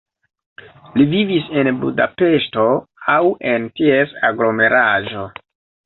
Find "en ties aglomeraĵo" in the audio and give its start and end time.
3.53-5.33